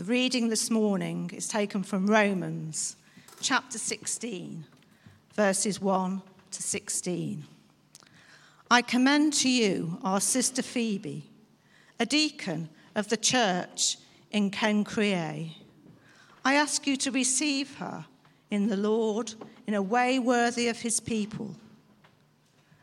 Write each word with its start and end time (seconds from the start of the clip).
The 0.00 0.06
reading 0.06 0.48
this 0.48 0.70
morning 0.70 1.30
is 1.34 1.46
taken 1.46 1.82
from 1.82 2.06
Romans 2.06 2.96
chapter 3.42 3.76
16, 3.76 4.64
verses 5.34 5.78
1 5.78 6.22
to 6.52 6.62
16. 6.62 7.44
I 8.70 8.80
commend 8.80 9.34
to 9.34 9.50
you 9.50 9.98
our 10.02 10.22
sister 10.22 10.62
Phoebe, 10.62 11.28
a 11.98 12.06
deacon 12.06 12.70
of 12.94 13.10
the 13.10 13.18
church 13.18 13.98
in 14.30 14.50
Cenchreae. 14.50 15.56
I 16.46 16.54
ask 16.54 16.86
you 16.86 16.96
to 16.96 17.10
receive 17.10 17.76
her 17.76 18.06
in 18.50 18.68
the 18.68 18.78
Lord 18.78 19.34
in 19.66 19.74
a 19.74 19.82
way 19.82 20.18
worthy 20.18 20.68
of 20.68 20.80
his 20.80 20.98
people, 20.98 21.56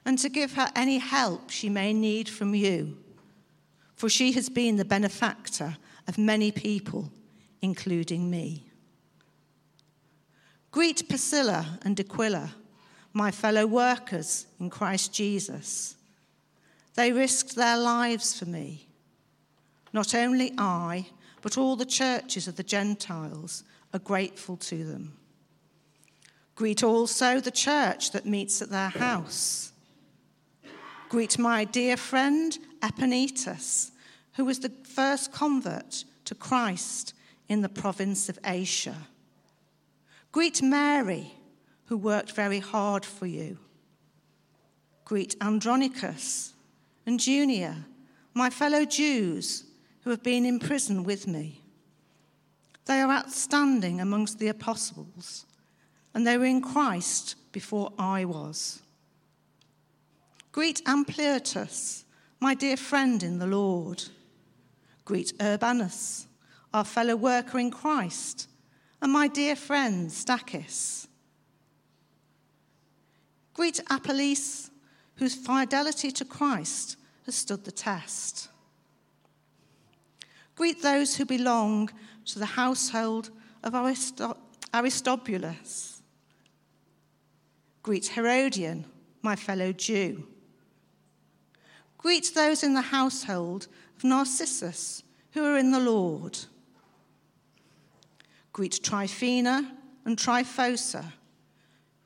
and 0.05 0.20
to 0.20 0.29
give 0.29 0.54
her 0.54 0.70
any 0.75 0.99
help 0.99 1.49
she 1.49 1.68
may 1.68 1.93
need 1.93 2.29
from 2.29 2.54
you, 2.54 2.95
for 3.95 4.07
she 4.07 4.34
has 4.34 4.49
been 4.49 4.75
the 4.75 4.86
benefactor 4.86 5.77
of 6.08 6.18
many 6.18 6.52
people, 6.52 7.12
including 7.61 8.29
me. 8.29 8.68
Greet 10.71 11.10
Priscilla 11.10 11.79
and 11.84 12.00
Aquila, 12.00 12.52
my 13.14 13.32
fellow 13.32 13.65
workers 13.65 14.46
in 14.60 14.70
Christ 14.70 15.14
Jesus. 15.14 15.96
They 16.96 17.12
risked 17.12 17.56
their 17.56 17.78
lives 17.78 18.38
for 18.38 18.46
me. 18.46 18.88
Not 19.93 20.14
only 20.14 20.54
I, 20.57 21.07
but 21.42 21.57
all 21.57 21.75
the 21.75 21.86
churches 21.86 22.48
of 22.48 22.56
the 22.56 22.64
Gentiles 22.64 23.64
are 23.93 24.00
grateful 24.00 24.57
to 24.57 24.84
them. 24.84 25.18
Greet 26.56 26.84
also 26.84 27.39
the 27.39 27.51
church 27.51 28.12
that 28.12 28.26
meets 28.26 28.62
at 28.62 28.70
their 28.70 28.89
house. 28.89 29.71
Greet 31.10 31.37
my 31.37 31.64
dear 31.64 31.96
friend 31.96 32.58
Epaenetus, 32.81 33.92
who 34.38 34.45
was 34.45 34.59
the 34.59 34.72
first 34.83 35.33
convert 35.33 36.05
to 36.23 36.36
Christ 36.36 37.14
in 37.50 37.61
the 37.61 37.69
province 37.69 38.30
of 38.30 38.39
Asia. 38.45 38.95
Greet 40.31 40.62
Mary, 40.62 41.34
who 41.86 41.98
worked 41.98 42.31
very 42.31 42.59
hard 42.59 43.03
for 43.03 43.25
you. 43.25 43.58
Greet 45.06 45.36
Andronicus 45.42 46.53
and 47.06 47.20
Junia, 47.20 47.86
my 48.36 48.52
fellow 48.52 48.86
Jews 48.86 49.64
who 50.02 50.12
have 50.12 50.22
been 50.22 50.45
in 50.45 50.59
prison 50.59 51.03
with 51.03 51.25
me. 51.25 51.64
They 52.86 53.02
are 53.02 53.12
outstanding 53.12 54.00
amongst 54.00 54.38
the 54.38 54.50
apostles 54.50 55.47
and 56.14 56.28
they 56.28 56.38
were 56.38 56.45
in 56.45 56.62
Christ 56.62 57.36
before 57.52 57.92
I 57.97 58.25
was. 58.25 58.84
Greet 60.52 60.81
Ampliatus, 60.86 62.03
my 62.40 62.53
dear 62.53 62.78
friend 62.78 63.23
in 63.23 63.40
the 63.40 63.47
Lord. 63.47 64.03
Greet 65.08 65.31
Urbanus, 65.41 66.27
our 66.73 66.83
fellow 66.83 67.16
worker 67.16 67.58
in 67.59 67.72
Christ, 67.72 68.50
and 69.02 69.13
my 69.13 69.30
dear 69.30 69.55
friend 69.55 70.09
Stachys. 70.09 71.08
Greet 73.53 73.80
Apelles, 73.89 74.69
whose 75.16 75.33
fidelity 75.33 76.11
to 76.11 76.25
Christ 76.25 76.97
has 77.25 77.35
stood 77.35 77.63
the 77.63 77.72
test. 77.72 78.50
Greet 80.55 80.81
those 80.81 81.16
who 81.16 81.23
belong 81.23 81.89
to 82.25 82.38
the 82.38 82.45
household 82.45 83.30
of 83.63 83.73
Aristobulus 84.73 86.02
Greet 87.81 88.08
Herodion, 88.08 88.85
my 89.22 89.38
fellow 89.38 89.72
Jew. 89.72 90.28
Greet 91.98 92.31
those 92.36 92.64
in 92.64 92.73
the 92.73 92.81
household 92.81 93.67
of 93.95 94.03
Narcissus 94.03 95.03
who 95.31 95.44
are 95.44 95.58
in 95.58 95.72
the 95.72 95.80
Lord. 95.80 96.38
Greet 98.53 98.80
Tryphena 98.84 99.72
and 100.06 100.18
Tryphosa, 100.18 101.14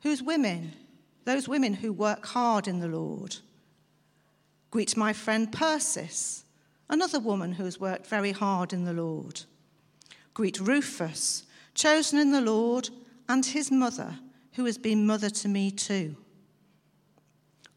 whose 0.00 0.22
women, 0.22 0.72
those 1.24 1.48
women 1.48 1.74
who 1.74 1.92
work 1.92 2.26
hard 2.26 2.68
in 2.68 2.80
the 2.80 2.88
Lord. 2.88 3.36
Greet 4.70 4.96
my 4.96 5.12
friend 5.12 5.52
Persis, 5.52 6.44
another 6.88 7.20
woman 7.20 7.52
who 7.52 7.64
has 7.64 7.78
worked 7.78 8.06
very 8.06 8.32
hard 8.32 8.72
in 8.72 8.84
the 8.84 8.92
Lord. 8.92 9.42
Greet 10.34 10.58
Rufus, 10.60 11.44
chosen 11.74 12.18
in 12.18 12.32
the 12.32 12.40
Lord, 12.40 12.90
and 13.28 13.44
his 13.44 13.70
mother 13.70 14.18
who 14.54 14.64
has 14.64 14.78
been 14.78 15.06
mother 15.06 15.30
to 15.30 15.48
me 15.48 15.70
too. 15.70 16.16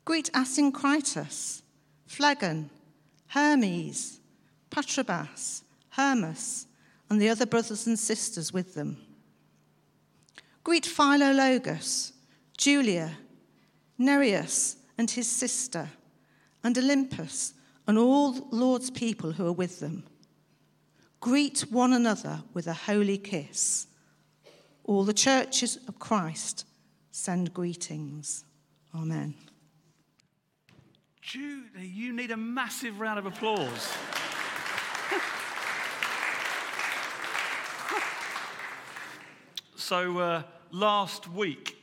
Greet 0.03 0.29
Asyncritus, 0.33 1.61
Phlegon, 2.05 2.69
Hermes, 3.27 4.19
Patrobas, 4.69 5.63
Hermas, 5.89 6.67
and 7.09 7.21
the 7.21 7.29
other 7.29 7.45
brothers 7.45 7.87
and 7.87 7.97
sisters 7.97 8.51
with 8.51 8.73
them. 8.73 8.97
Greet 10.63 10.85
Philologus, 10.85 12.11
Julia, 12.57 13.17
Nereus 13.97 14.77
and 14.97 15.09
his 15.09 15.29
sister, 15.29 15.89
and 16.63 16.77
Olympus, 16.77 17.53
and 17.87 17.97
all 17.97 18.47
Lord's 18.51 18.89
people 18.89 19.33
who 19.33 19.45
are 19.45 19.51
with 19.51 19.79
them. 19.79 20.03
Greet 21.19 21.65
one 21.69 21.93
another 21.93 22.41
with 22.53 22.67
a 22.67 22.73
holy 22.73 23.17
kiss. 23.17 23.87
All 24.83 25.03
the 25.03 25.13
churches 25.13 25.77
of 25.87 25.99
Christ 25.99 26.65
send 27.11 27.53
greetings. 27.53 28.43
Amen. 28.93 29.35
Judy, 31.25 31.87
you 31.87 32.13
need 32.13 32.29
a 32.29 32.37
massive 32.37 32.99
round 32.99 33.17
of 33.17 33.25
applause. 33.25 33.91
so, 39.75 40.19
uh, 40.19 40.43
last 40.69 41.27
week, 41.27 41.77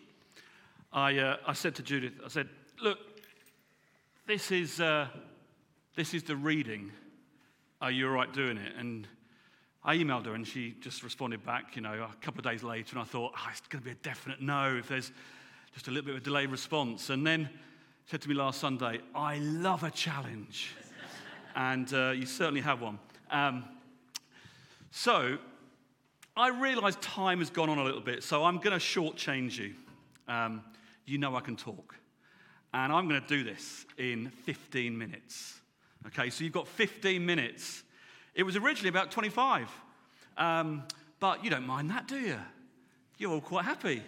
I, 0.92 1.18
uh, 1.18 1.38
I 1.44 1.54
said 1.54 1.74
to 1.74 1.82
Judith, 1.82 2.12
I 2.24 2.28
said, 2.28 2.48
Look, 2.80 3.00
this 4.28 4.52
is, 4.52 4.80
uh, 4.80 5.08
this 5.96 6.14
is 6.14 6.22
the 6.22 6.36
reading. 6.36 6.92
Are 7.80 7.90
you 7.90 8.06
all 8.06 8.14
right 8.14 8.32
doing 8.32 8.58
it? 8.58 8.76
And 8.78 9.08
I 9.82 9.96
emailed 9.96 10.26
her 10.26 10.36
and 10.36 10.46
she 10.46 10.76
just 10.80 11.02
responded 11.02 11.44
back, 11.44 11.74
you 11.74 11.82
know, 11.82 11.94
a 11.94 12.14
couple 12.24 12.38
of 12.38 12.44
days 12.44 12.62
later, 12.62 12.92
and 12.92 13.00
I 13.00 13.04
thought, 13.06 13.32
oh, 13.36 13.48
it's 13.50 13.60
going 13.62 13.82
to 13.82 13.86
be 13.86 13.90
a 13.90 14.02
definite 14.04 14.40
no 14.40 14.76
if 14.76 14.86
there's 14.86 15.10
just 15.74 15.88
a 15.88 15.90
little 15.90 16.06
bit 16.06 16.14
of 16.14 16.22
a 16.22 16.24
delayed 16.24 16.50
response. 16.50 17.10
And 17.10 17.26
then 17.26 17.50
said 18.06 18.20
to 18.22 18.28
me 18.28 18.34
last 18.34 18.60
Sunday, 18.60 19.00
I 19.14 19.38
love 19.38 19.84
a 19.84 19.90
challenge. 19.90 20.74
and 21.56 21.92
uh, 21.92 22.10
you 22.10 22.26
certainly 22.26 22.60
have 22.60 22.80
one. 22.80 22.98
Um, 23.30 23.64
so 24.90 25.38
I 26.36 26.48
realize 26.48 26.96
time 26.96 27.38
has 27.38 27.50
gone 27.50 27.70
on 27.70 27.78
a 27.78 27.84
little 27.84 28.00
bit, 28.00 28.22
so 28.22 28.44
I'm 28.44 28.56
going 28.56 28.78
to 28.78 28.84
shortchange 28.84 29.58
you. 29.58 29.74
Um, 30.28 30.62
you 31.06 31.18
know 31.18 31.34
I 31.36 31.40
can 31.40 31.56
talk. 31.56 31.94
And 32.74 32.92
I'm 32.92 33.08
going 33.08 33.20
to 33.20 33.26
do 33.26 33.44
this 33.44 33.84
in 33.98 34.30
15 34.30 34.96
minutes. 34.96 35.60
Okay, 36.06 36.30
so 36.30 36.44
you've 36.44 36.52
got 36.52 36.66
15 36.68 37.24
minutes 37.24 37.84
it 38.34 38.44
was 38.44 38.56
originally 38.56 38.88
about 38.88 39.10
25. 39.10 39.70
Um, 40.38 40.84
but 41.20 41.44
you 41.44 41.50
don't 41.50 41.66
mind 41.66 41.90
that, 41.90 42.08
do 42.08 42.18
you? 42.18 42.38
You're 43.18 43.32
all 43.32 43.40
quite 43.40 43.64
happy. 43.64 44.02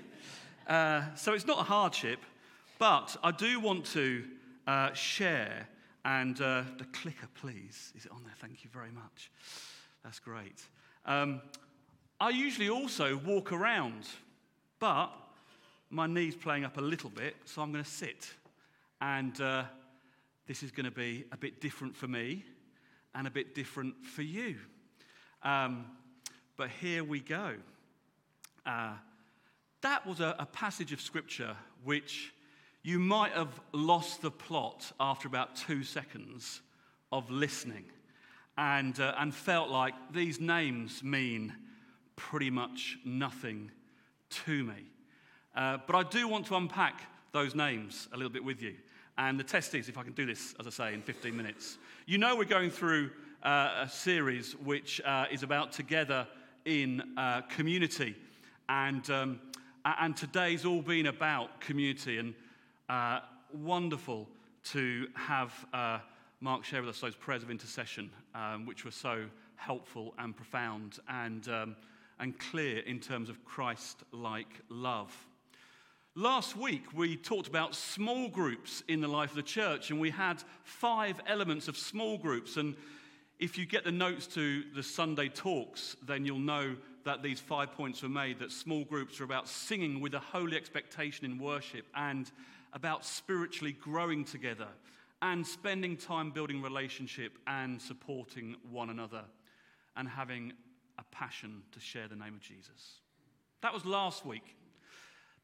Uh, 0.66 1.03
so 1.15 1.34
it's 1.34 1.47
not 1.47 1.61
a 1.61 1.62
hardship, 1.62 2.21
but 2.84 3.17
I 3.22 3.31
do 3.31 3.61
want 3.61 3.87
to 3.95 4.25
uh, 4.67 4.93
share. 4.93 5.67
And 6.05 6.39
uh, 6.39 6.65
the 6.77 6.84
clicker, 6.93 7.28
please. 7.34 7.95
Is 7.97 8.05
it 8.05 8.12
on 8.12 8.22
there? 8.25 8.34
Thank 8.43 8.62
you 8.62 8.69
very 8.71 8.91
much. 8.91 9.31
That's 10.05 10.19
great. 10.19 10.62
Um, 11.06 11.41
I 12.21 12.28
usually 12.28 12.69
also 12.69 13.17
walk 13.25 13.53
around, 13.53 14.05
but 14.81 15.06
my 15.89 16.06
knee's 16.06 16.37
playing 16.37 16.67
up 16.67 16.77
a 16.77 16.83
little 16.83 17.09
bit, 17.09 17.37
so 17.47 17.62
I'm 17.62 17.73
going 17.73 17.83
to 17.83 17.91
sit. 17.91 18.31
And 19.00 19.41
uh, 19.41 19.65
this 20.47 20.62
is 20.62 20.71
going 20.71 20.84
to 20.84 20.91
be 20.91 21.25
a 21.33 21.39
bit 21.39 21.62
different 21.62 21.97
for 21.97 22.06
me 22.06 22.44
and 23.15 23.27
a 23.27 23.31
bit 23.31 23.55
different 23.55 24.05
for 24.05 24.21
you. 24.21 24.56
Um, 25.43 25.87
but 26.59 26.69
here 26.69 27.03
we 27.03 27.20
go. 27.20 27.55
Uh, 28.67 28.93
that 29.81 30.06
was 30.06 30.20
a, 30.20 30.37
a 30.38 30.44
passage 30.44 30.93
of 30.93 31.00
scripture 31.00 31.56
which 31.82 32.35
you 32.85 32.99
might 32.99 33.33
have 33.33 33.61
lost 33.73 34.21
the 34.21 34.31
plot 34.31 34.93
after 35.01 35.27
about 35.27 35.57
two 35.57 35.83
seconds 35.83 36.61
of 37.11 37.31
listening 37.31 37.87
and, 38.59 39.01
uh, 39.01 39.15
and 39.19 39.35
felt 39.35 39.71
like 39.71 39.95
these 40.13 40.39
names 40.39 41.03
mean 41.03 41.55
pretty 42.15 42.51
much 42.51 42.99
nothing 43.03 43.71
to 44.29 44.65
me. 44.65 44.85
Uh, 45.57 45.79
but 45.87 45.97
I 45.97 46.03
do 46.03 46.29
want 46.29 46.45
to 46.47 46.57
unpack 46.57 47.01
those 47.33 47.55
names 47.55 48.07
a 48.13 48.17
little 48.19 48.31
bit 48.31 48.45
with 48.45 48.61
you. 48.61 48.75
And 49.17 49.41
the 49.41 49.45
test 49.45 49.75
is 49.75 49.89
if 49.89 49.97
I 49.97 50.03
can 50.03 50.13
do 50.13 50.27
this, 50.27 50.55
as 50.61 50.67
I 50.67 50.71
say, 50.71 50.95
in 50.95 51.01
15 51.01 51.35
minutes. 51.35 51.79
You 52.05 52.19
know, 52.19 52.37
we're 52.37 52.45
going 52.45 52.71
through 52.71 53.11
uh, 53.43 53.85
a 53.85 53.89
series 53.89 54.57
which 54.57 55.01
uh, 55.01 55.25
is 55.31 55.43
about 55.43 55.73
together 55.73 56.27
in 56.67 57.03
uh, 57.17 57.43
community. 57.43 58.15
And, 58.69 59.09
um, 59.09 59.41
and 59.85 60.15
today's 60.15 60.67
all 60.67 60.83
been 60.83 61.07
about 61.07 61.63
community. 61.63 62.19
And 62.19 62.35
uh, 62.89 63.21
wonderful 63.53 64.29
to 64.65 65.07
have 65.15 65.53
uh, 65.73 65.99
Mark 66.41 66.65
share 66.65 66.81
with 66.81 66.91
us 66.91 67.01
those 67.01 67.15
prayers 67.15 67.43
of 67.43 67.51
intercession, 67.51 68.11
um, 68.35 68.67
which 68.67 68.85
were 68.85 68.91
so 68.91 69.25
helpful 69.57 70.15
and 70.19 70.37
profound 70.37 70.99
and, 71.09 71.49
um, 71.49 71.77
and 72.19 72.39
clear 72.39 72.81
in 72.81 73.01
terms 73.01 73.29
of 73.29 73.45
Christ 73.45 74.03
like 74.13 74.61
love. 74.69 75.15
Last 76.17 76.57
week, 76.57 76.85
we 76.95 77.17
talked 77.17 77.49
about 77.49 77.75
small 77.75 78.29
groups 78.29 78.83
in 78.87 79.01
the 79.01 79.09
life 79.09 79.31
of 79.31 79.37
the 79.37 79.43
church, 79.43 79.91
and 79.91 79.99
we 79.99 80.11
had 80.11 80.43
five 80.63 81.21
elements 81.27 81.67
of 81.67 81.77
small 81.77 82.19
groups. 82.19 82.57
And 82.57 82.77
if 83.39 83.59
you 83.59 83.67
get 83.67 83.85
the 83.85 83.93
notes 83.93 84.27
to 84.29 84.63
the 84.75 84.83
Sunday 84.83 85.29
talks, 85.29 85.97
then 86.07 86.25
you'll 86.25 86.39
know 86.39 86.77
that 87.05 87.23
these 87.23 87.41
five 87.41 87.73
points 87.73 88.03
were 88.03 88.09
made 88.09 88.39
that 88.39 88.53
small 88.53 88.85
groups 88.85 89.21
are 89.21 89.25
about 89.25 89.49
singing 89.49 90.01
with 90.01 90.15
a 90.15 90.21
holy 90.21 90.57
expectation 90.57 91.25
in 91.25 91.39
worship 91.39 91.85
and 91.95 92.31
about 92.75 93.05
spiritually 93.05 93.73
growing 93.73 94.25
together 94.25 94.69
and 95.23 95.47
spending 95.47 95.97
time 95.97 96.31
building 96.31 96.61
relationship 96.61 97.38
and 97.47 97.81
supporting 97.81 98.56
one 98.71 98.91
another 98.91 99.23
and 99.97 100.09
having 100.09 100.53
a 100.99 101.05
passion 101.11 101.62
to 101.73 101.81
share 101.81 102.09
the 102.09 102.17
name 102.17 102.35
of 102.35 102.41
Jesus. 102.41 103.00
That 103.62 103.73
was 103.73 103.87
last 103.87 104.26
week. 104.26 104.56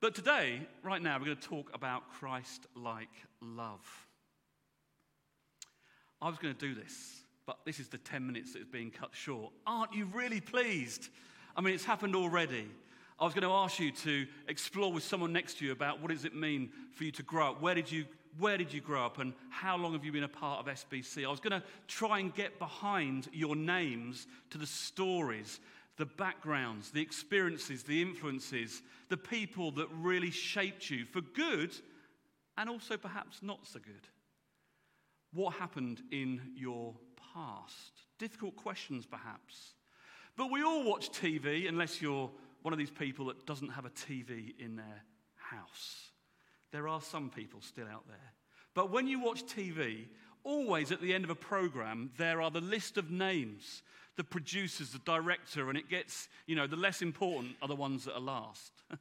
But 0.01 0.15
today, 0.15 0.61
right 0.83 1.01
now, 1.01 1.19
we're 1.19 1.27
going 1.27 1.37
to 1.37 1.49
talk 1.49 1.71
about 1.75 2.11
Christ 2.11 2.67
like 2.75 3.09
love. 3.41 3.81
I 6.21 6.29
was 6.29 6.39
going 6.39 6.55
to 6.55 6.61
do 6.61 6.75
this, 6.75 7.23
but 7.47 7.59
this 7.65 7.81
is 7.81 7.89
the 7.89 7.99
10 7.99 8.27
minutes 8.27 8.53
that 8.53 8.61
is 8.61 8.69
being 8.69 8.91
cut 8.91 9.11
short. 9.13 9.53
Aren't 9.67 9.95
you 9.95 10.07
really 10.07 10.41
pleased? 10.41 11.09
I 11.57 11.61
mean, 11.61 11.75
it's 11.75 11.85
happened 11.85 12.15
already. 12.15 12.69
I 13.21 13.25
was 13.25 13.35
going 13.35 13.47
to 13.47 13.53
ask 13.53 13.79
you 13.79 13.91
to 13.91 14.27
explore 14.49 14.91
with 14.91 15.03
someone 15.03 15.31
next 15.31 15.59
to 15.59 15.67
you 15.67 15.73
about 15.73 16.01
what 16.01 16.11
does 16.11 16.25
it 16.25 16.35
mean 16.35 16.71
for 16.95 17.05
you 17.05 17.13
to 17.13 17.23
grow 17.23 17.51
up? 17.51 17.61
Where 17.61 17.75
did 17.75 17.93
you, 17.93 18.07
where 18.39 18.57
did 18.57 18.73
you 18.73 18.81
grow 18.81 19.05
up 19.05 19.19
and 19.19 19.35
how 19.51 19.77
long 19.77 19.93
have 19.93 20.07
you 20.07 20.11
been 20.11 20.25
a 20.25 20.29
part 20.29 20.61
of 20.67 20.75
SBC? 20.75 21.27
I 21.27 21.31
was 21.31 21.39
going 21.39 21.61
to 21.61 21.63
try 21.87 22.21
and 22.21 22.35
get 22.35 22.59
behind 22.59 23.29
your 23.31 23.57
names 23.57 24.27
to 24.51 24.59
the 24.59 24.67
stories 24.67 25.61
the 25.99 26.07
backgrounds, 26.07 26.91
the 26.93 27.03
experiences, 27.03 27.83
the 27.83 28.01
influences, 28.01 28.81
the 29.11 29.19
people 29.19 29.71
that 29.73 29.87
really 29.93 30.31
shaped 30.31 30.89
you 30.89 31.05
for 31.05 31.21
good 31.21 31.75
and 32.57 32.71
also 32.71 32.97
perhaps 32.97 33.43
not 33.43 33.67
so 33.67 33.79
good. 33.81 34.09
What 35.35 35.57
happened 35.57 36.01
in 36.11 36.41
your 36.57 36.95
past? 37.35 37.93
Difficult 38.19 38.57
questions, 38.57 39.05
perhaps. 39.05 39.75
But 40.39 40.51
we 40.51 40.63
all 40.63 40.85
watch 40.85 41.11
TV, 41.11 41.69
unless 41.69 42.01
you're 42.01 42.31
one 42.63 42.73
of 42.73 42.79
these 42.79 42.91
people 42.91 43.27
that 43.27 43.47
doesn't 43.47 43.71
have 43.71 43.85
a 43.85 43.91
TV 43.91 44.55
in 44.59 44.77
their 44.77 45.05
house. 45.37 46.11
There 46.73 46.89
are 46.89 47.01
some 47.01 47.31
people 47.31 47.61
still 47.61 47.87
out 47.87 48.07
there. 48.09 48.33
But 48.75 48.91
when 48.91 49.07
you 49.07 49.21
watch 49.21 49.45
TV, 49.45 50.07
always 50.45 50.93
at 50.93 51.01
the 51.01 51.13
end 51.13 51.25
of 51.25 51.31
a 51.31 51.35
program, 51.35 52.11
there 52.17 52.41
are 52.41 52.51
the 52.51 52.61
list 52.61 52.97
of 52.97 53.11
names 53.11 53.83
the 54.17 54.25
producers, 54.25 54.91
the 54.91 54.99
director, 54.99 55.71
and 55.71 55.79
it 55.79 55.89
gets, 55.89 56.29
you 56.47 56.55
know, 56.55 56.67
the 56.67 56.77
less 56.77 57.01
important 57.01 57.57
are 57.63 57.69
the 57.69 57.75
ones 57.75 58.05
that 58.05 58.15
are 58.15 58.21
last. 58.21 58.71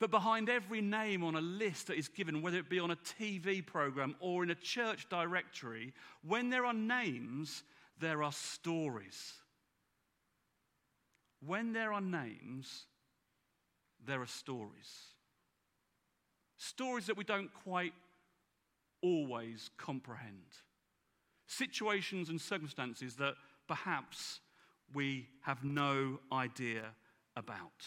but 0.00 0.10
behind 0.10 0.48
every 0.48 0.80
name 0.80 1.22
on 1.22 1.36
a 1.36 1.40
list 1.40 1.86
that 1.86 1.96
is 1.96 2.08
given, 2.08 2.42
whether 2.42 2.58
it 2.58 2.68
be 2.68 2.80
on 2.80 2.90
a 2.90 2.96
TV 2.96 3.64
program 3.64 4.16
or 4.18 4.42
in 4.42 4.50
a 4.50 4.56
church 4.56 5.08
directory, 5.08 5.92
when 6.26 6.50
there 6.50 6.64
are 6.64 6.74
names, 6.74 7.62
there 8.00 8.24
are 8.24 8.32
stories. 8.32 9.34
When 11.44 11.72
there 11.72 11.92
are 11.92 12.00
names, 12.00 12.84
there 14.06 14.20
are 14.20 14.26
stories. 14.26 15.14
Stories 16.58 17.06
that 17.06 17.16
we 17.16 17.24
don't 17.24 17.52
quite 17.64 17.94
always 19.02 19.70
comprehend. 19.78 20.44
Situations 21.46 22.28
and 22.28 22.40
circumstances 22.40 23.16
that 23.16 23.34
perhaps 23.66 24.40
we 24.92 25.26
have 25.42 25.64
no 25.64 26.20
idea 26.32 26.84
about. 27.36 27.86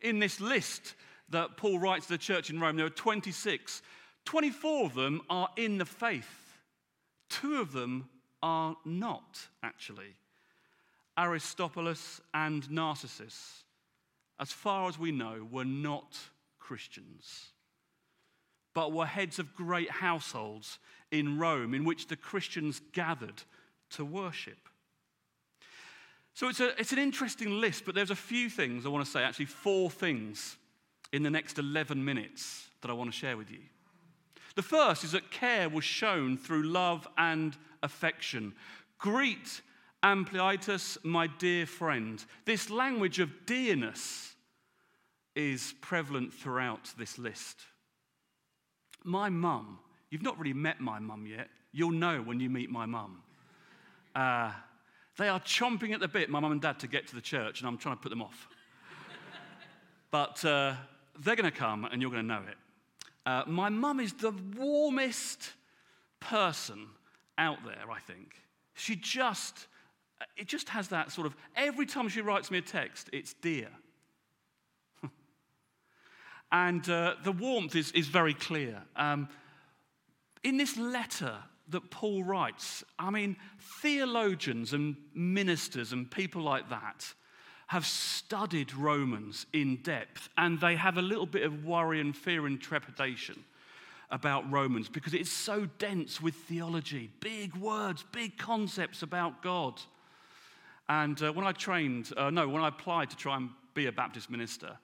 In 0.00 0.18
this 0.18 0.40
list 0.40 0.94
that 1.30 1.56
Paul 1.56 1.78
writes 1.78 2.06
to 2.06 2.14
the 2.14 2.18
church 2.18 2.50
in 2.50 2.60
Rome, 2.60 2.76
there 2.76 2.86
are 2.86 2.90
26. 2.90 3.82
24 4.24 4.86
of 4.86 4.94
them 4.94 5.20
are 5.30 5.48
in 5.56 5.78
the 5.78 5.84
faith, 5.84 6.58
two 7.28 7.60
of 7.60 7.72
them 7.72 8.08
are 8.42 8.76
not, 8.84 9.48
actually. 9.62 10.16
Aristobulus 11.16 12.20
and 12.32 12.68
Narcissus, 12.70 13.64
as 14.40 14.50
far 14.52 14.88
as 14.88 14.98
we 14.98 15.12
know, 15.12 15.46
were 15.50 15.64
not 15.64 16.18
Christians, 16.58 17.50
but 18.74 18.92
were 18.92 19.06
heads 19.06 19.38
of 19.38 19.54
great 19.54 19.90
households 19.90 20.78
in 21.10 21.38
Rome 21.38 21.74
in 21.74 21.84
which 21.84 22.08
the 22.08 22.16
Christians 22.16 22.80
gathered 22.92 23.42
to 23.90 24.04
worship. 24.04 24.58
So 26.34 26.48
it's, 26.48 26.58
a, 26.58 26.78
it's 26.80 26.92
an 26.92 26.98
interesting 26.98 27.60
list, 27.60 27.84
but 27.84 27.94
there's 27.94 28.10
a 28.10 28.16
few 28.16 28.50
things 28.50 28.84
I 28.84 28.88
want 28.88 29.04
to 29.04 29.10
say, 29.10 29.22
actually, 29.22 29.44
four 29.44 29.88
things 29.88 30.56
in 31.12 31.22
the 31.22 31.30
next 31.30 31.60
11 31.60 32.04
minutes 32.04 32.66
that 32.82 32.90
I 32.90 32.94
want 32.94 33.12
to 33.12 33.16
share 33.16 33.36
with 33.36 33.52
you. 33.52 33.60
The 34.56 34.62
first 34.62 35.04
is 35.04 35.12
that 35.12 35.30
care 35.30 35.68
was 35.68 35.84
shown 35.84 36.36
through 36.36 36.64
love 36.64 37.06
and 37.16 37.56
affection. 37.84 38.52
Greet 38.98 39.60
Ampliatus, 40.04 40.98
my 41.02 41.26
dear 41.26 41.64
friend. 41.64 42.22
This 42.44 42.68
language 42.68 43.20
of 43.20 43.46
dearness 43.46 44.34
is 45.34 45.74
prevalent 45.80 46.34
throughout 46.34 46.92
this 46.98 47.18
list. 47.18 47.62
My 49.02 49.30
mum, 49.30 49.78
you've 50.10 50.22
not 50.22 50.38
really 50.38 50.52
met 50.52 50.78
my 50.78 50.98
mum 50.98 51.26
yet. 51.26 51.48
You'll 51.72 51.90
know 51.90 52.20
when 52.20 52.38
you 52.38 52.50
meet 52.50 52.70
my 52.70 52.84
mum. 52.84 53.22
Uh, 54.14 54.52
they 55.16 55.28
are 55.28 55.40
chomping 55.40 55.94
at 55.94 56.00
the 56.00 56.08
bit, 56.08 56.28
my 56.28 56.38
mum 56.38 56.52
and 56.52 56.60
dad, 56.60 56.78
to 56.80 56.86
get 56.86 57.08
to 57.08 57.14
the 57.14 57.22
church, 57.22 57.60
and 57.60 57.68
I'm 57.68 57.78
trying 57.78 57.96
to 57.96 58.02
put 58.02 58.10
them 58.10 58.20
off. 58.20 58.46
but 60.10 60.44
uh, 60.44 60.74
they're 61.18 61.36
going 61.36 61.50
to 61.50 61.56
come, 61.56 61.86
and 61.86 62.02
you're 62.02 62.10
going 62.10 62.22
to 62.22 62.28
know 62.28 62.42
it. 62.46 62.56
Uh, 63.24 63.44
my 63.46 63.70
mum 63.70 64.00
is 64.00 64.12
the 64.12 64.34
warmest 64.54 65.50
person 66.20 66.88
out 67.38 67.64
there, 67.64 67.90
I 67.90 68.00
think. 68.00 68.34
She 68.74 68.96
just, 68.96 69.66
it 70.36 70.46
just 70.46 70.68
has 70.70 70.88
that 70.88 71.12
sort 71.12 71.26
of, 71.26 71.36
every 71.56 71.86
time 71.86 72.08
she 72.08 72.20
writes 72.20 72.50
me 72.50 72.58
a 72.58 72.62
text, 72.62 73.10
it's 73.12 73.34
dear. 73.34 73.68
and 76.52 76.88
uh, 76.88 77.14
the 77.24 77.32
warmth 77.32 77.76
is, 77.76 77.92
is 77.92 78.08
very 78.08 78.34
clear. 78.34 78.82
Um, 78.96 79.28
in 80.42 80.56
this 80.56 80.76
letter, 80.76 81.36
that 81.68 81.90
Paul 81.90 82.22
writes. 82.24 82.84
I 82.98 83.10
mean, 83.10 83.36
theologians 83.80 84.72
and 84.72 84.96
ministers 85.14 85.92
and 85.92 86.10
people 86.10 86.42
like 86.42 86.68
that 86.70 87.12
have 87.68 87.86
studied 87.86 88.74
Romans 88.74 89.46
in 89.52 89.76
depth, 89.76 90.28
and 90.36 90.60
they 90.60 90.76
have 90.76 90.98
a 90.98 91.02
little 91.02 91.26
bit 91.26 91.42
of 91.42 91.64
worry 91.64 92.00
and 92.00 92.14
fear 92.14 92.46
and 92.46 92.60
trepidation 92.60 93.42
about 94.10 94.50
Romans 94.52 94.88
because 94.88 95.14
it's 95.14 95.32
so 95.32 95.66
dense 95.78 96.20
with 96.20 96.34
theology, 96.34 97.10
big 97.20 97.56
words, 97.56 98.04
big 98.12 98.36
concepts 98.36 99.02
about 99.02 99.42
God. 99.42 99.80
And 100.88 101.20
uh, 101.22 101.32
when 101.32 101.46
I 101.46 101.52
trained, 101.52 102.12
uh, 102.16 102.30
no, 102.30 102.48
when 102.48 102.62
I 102.62 102.68
applied 102.68 103.10
to 103.10 103.16
try 103.16 103.36
and 103.36 103.50
be 103.74 103.86
a 103.86 103.92
Baptist 103.92 104.30
minister, 104.30 104.76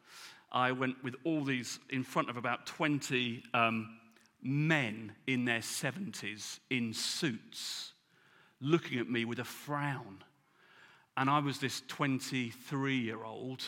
I 0.52 0.72
went 0.72 1.02
with 1.04 1.14
all 1.24 1.44
these 1.44 1.78
in 1.90 2.02
front 2.02 2.30
of 2.30 2.36
about 2.36 2.66
20 2.66 3.42
um, 3.54 3.98
men 4.42 5.12
in 5.26 5.44
their 5.44 5.60
70s 5.60 6.58
in 6.70 6.92
suits 6.92 7.92
looking 8.60 8.98
at 8.98 9.08
me 9.08 9.24
with 9.24 9.38
a 9.38 9.44
frown. 9.44 10.22
And 11.16 11.28
I 11.28 11.38
was 11.38 11.58
this 11.58 11.82
23 11.88 12.96
year 12.96 13.24
old, 13.24 13.62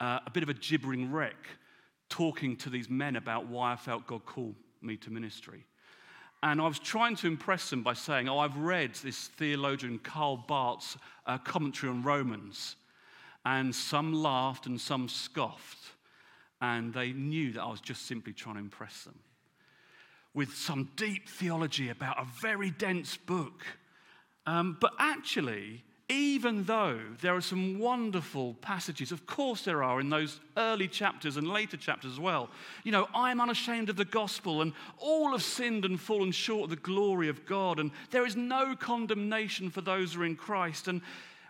uh, 0.00 0.20
a 0.26 0.30
bit 0.30 0.42
of 0.42 0.48
a 0.48 0.54
gibbering 0.54 1.12
wreck, 1.12 1.36
talking 2.08 2.56
to 2.56 2.70
these 2.70 2.88
men 2.88 3.16
about 3.16 3.46
why 3.46 3.72
I 3.72 3.76
felt 3.76 4.06
God 4.06 4.24
called 4.24 4.56
me 4.80 4.96
to 4.98 5.10
ministry. 5.10 5.64
And 6.42 6.60
I 6.60 6.66
was 6.66 6.78
trying 6.78 7.16
to 7.16 7.26
impress 7.26 7.68
them 7.70 7.82
by 7.82 7.92
saying, 7.92 8.28
Oh, 8.28 8.38
I've 8.38 8.56
read 8.56 8.94
this 8.94 9.28
theologian 9.28 9.98
Karl 9.98 10.36
Barth's 10.36 10.96
uh, 11.26 11.38
commentary 11.38 11.90
on 11.90 12.02
Romans. 12.02 12.76
And 13.44 13.74
some 13.74 14.12
laughed 14.12 14.66
and 14.66 14.80
some 14.80 15.08
scoffed. 15.08 15.92
And 16.60 16.92
they 16.92 17.12
knew 17.12 17.52
that 17.52 17.62
I 17.62 17.70
was 17.70 17.80
just 17.80 18.06
simply 18.06 18.32
trying 18.32 18.56
to 18.56 18.60
impress 18.60 19.04
them 19.04 19.18
with 20.34 20.54
some 20.54 20.90
deep 20.96 21.28
theology 21.28 21.88
about 21.88 22.18
a 22.18 22.26
very 22.40 22.70
dense 22.70 23.16
book. 23.16 23.64
Um, 24.46 24.76
but 24.80 24.92
actually, 24.98 25.82
even 26.10 26.64
though 26.64 26.98
there 27.20 27.36
are 27.36 27.40
some 27.40 27.78
wonderful 27.78 28.54
passages, 28.54 29.12
of 29.12 29.26
course 29.26 29.64
there 29.64 29.82
are 29.82 30.00
in 30.00 30.10
those 30.10 30.40
early 30.56 30.88
chapters 30.88 31.36
and 31.36 31.48
later 31.48 31.76
chapters 31.76 32.12
as 32.12 32.20
well. 32.20 32.50
You 32.84 32.92
know, 32.92 33.08
I 33.14 33.30
am 33.30 33.40
unashamed 33.40 33.88
of 33.88 33.96
the 33.96 34.04
gospel, 34.04 34.60
and 34.60 34.72
all 34.98 35.30
have 35.32 35.42
sinned 35.42 35.84
and 35.84 36.00
fallen 36.00 36.32
short 36.32 36.64
of 36.64 36.70
the 36.70 36.76
glory 36.76 37.28
of 37.28 37.46
God, 37.46 37.78
and 37.78 37.90
there 38.10 38.26
is 38.26 38.36
no 38.36 38.74
condemnation 38.74 39.70
for 39.70 39.80
those 39.80 40.14
who 40.14 40.22
are 40.22 40.26
in 40.26 40.36
Christ. 40.36 40.88
And 40.88 41.00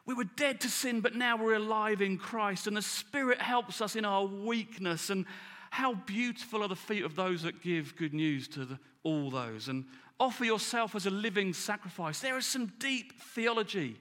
we 0.06 0.14
were 0.14 0.24
dead 0.24 0.60
to 0.60 0.68
sin, 0.68 1.00
but 1.00 1.14
now 1.14 1.36
we're 1.36 1.54
alive 1.54 2.02
in 2.02 2.18
Christ, 2.18 2.66
and 2.66 2.76
the 2.76 2.82
Spirit 2.82 3.40
helps 3.40 3.80
us 3.80 3.96
in 3.96 4.04
our 4.04 4.24
weakness. 4.24 5.10
And 5.10 5.24
how 5.70 5.94
beautiful 5.94 6.62
are 6.62 6.68
the 6.68 6.76
feet 6.76 7.04
of 7.04 7.14
those 7.14 7.42
that 7.42 7.62
give 7.62 7.96
good 7.96 8.12
news 8.12 8.48
to 8.48 8.64
the, 8.64 8.78
all 9.04 9.30
those. 9.30 9.68
And 9.68 9.84
Offer 10.20 10.44
yourself 10.44 10.94
as 10.94 11.06
a 11.06 11.10
living 11.10 11.54
sacrifice. 11.54 12.20
There 12.20 12.36
is 12.36 12.44
some 12.44 12.66
deep 12.78 13.18
theology. 13.18 13.96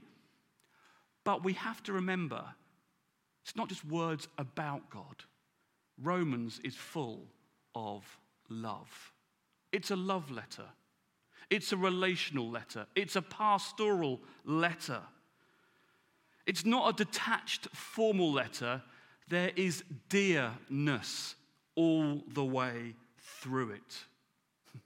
But 1.23 1.43
we 1.43 1.53
have 1.53 1.83
to 1.83 1.93
remember 1.93 2.43
it's 3.43 3.55
not 3.55 3.69
just 3.69 3.85
words 3.85 4.27
about 4.37 4.89
God. 4.89 5.23
Romans 6.01 6.59
is 6.63 6.75
full 6.75 7.25
of 7.75 8.03
love. 8.49 9.11
It's 9.71 9.91
a 9.91 9.95
love 9.95 10.31
letter, 10.31 10.65
it's 11.49 11.71
a 11.71 11.77
relational 11.77 12.49
letter, 12.49 12.85
it's 12.95 13.15
a 13.15 13.21
pastoral 13.21 14.19
letter. 14.45 15.01
It's 16.45 16.65
not 16.65 16.89
a 16.89 17.03
detached 17.03 17.67
formal 17.75 18.31
letter, 18.31 18.81
there 19.27 19.51
is 19.55 19.83
dearness 20.09 21.35
all 21.75 22.23
the 22.33 22.43
way 22.43 22.95
through 23.19 23.71
it. 23.71 23.97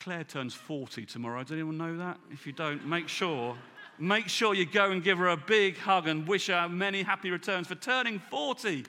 Claire 0.00 0.24
turns 0.24 0.54
40 0.54 1.06
tomorrow. 1.06 1.42
Does 1.42 1.52
anyone 1.52 1.78
know 1.78 1.96
that? 1.96 2.18
If 2.32 2.46
you 2.46 2.52
don't, 2.52 2.84
make 2.86 3.08
sure. 3.08 3.56
Make 3.98 4.28
sure 4.28 4.54
you 4.54 4.64
go 4.64 4.90
and 4.90 5.02
give 5.02 5.18
her 5.18 5.28
a 5.28 5.36
big 5.36 5.76
hug 5.76 6.06
and 6.06 6.26
wish 6.26 6.46
her 6.46 6.68
many 6.68 7.02
happy 7.02 7.30
returns 7.30 7.66
for 7.66 7.74
turning 7.74 8.20
40 8.30 8.84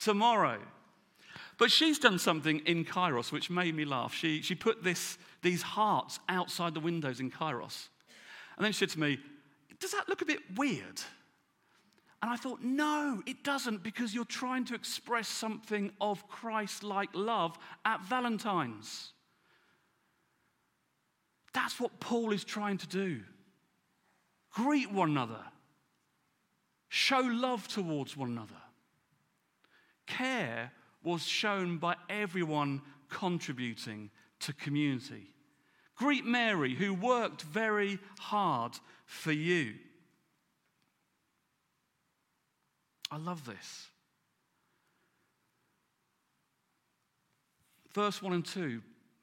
tomorrow. 0.00 0.58
But 1.58 1.70
she's 1.72 1.98
done 1.98 2.18
something 2.18 2.60
in 2.60 2.84
Kairos 2.84 3.32
which 3.32 3.50
made 3.50 3.74
me 3.74 3.84
laugh. 3.84 4.14
She, 4.14 4.42
she 4.42 4.54
put 4.54 4.82
this, 4.82 5.18
these 5.42 5.62
hearts 5.62 6.20
outside 6.28 6.74
the 6.74 6.80
windows 6.80 7.20
in 7.20 7.30
Kairos. 7.30 7.88
And 8.56 8.64
then 8.64 8.72
she 8.72 8.80
said 8.80 8.90
to 8.90 9.00
me, 9.00 9.18
Does 9.80 9.92
that 9.92 10.08
look 10.08 10.22
a 10.22 10.26
bit 10.26 10.40
weird? 10.56 11.00
And 12.22 12.30
I 12.30 12.36
thought, 12.36 12.62
No, 12.62 13.22
it 13.26 13.42
doesn't, 13.42 13.82
because 13.82 14.14
you're 14.14 14.24
trying 14.24 14.64
to 14.66 14.74
express 14.74 15.28
something 15.28 15.92
of 16.00 16.28
Christ 16.28 16.82
like 16.82 17.10
love 17.12 17.58
at 17.84 18.02
Valentine's. 18.04 19.12
That's 21.54 21.80
what 21.80 21.98
Paul 21.98 22.32
is 22.32 22.44
trying 22.44 22.78
to 22.78 22.86
do. 22.86 23.20
Greet 24.52 24.90
one 24.92 25.10
another, 25.10 25.44
show 26.88 27.20
love 27.20 27.68
towards 27.68 28.16
one 28.16 28.30
another. 28.30 28.54
Care 30.06 30.72
was 31.02 31.22
shown 31.22 31.78
by 31.78 31.94
everyone 32.08 32.82
contributing 33.08 34.10
to 34.40 34.52
community. 34.52 35.34
Greet 35.96 36.24
Mary, 36.24 36.74
who 36.74 36.94
worked 36.94 37.42
very 37.42 37.98
hard 38.18 38.78
for 39.04 39.32
you. 39.32 39.74
I 43.10 43.16
love 43.16 43.44
this. 43.44 43.88
Verse 47.94 48.22
1 48.22 48.32
and 48.32 48.44
2 48.44 48.82